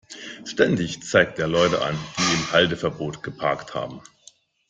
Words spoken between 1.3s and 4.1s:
er Leute an, die im Halteverbot geparkt haben.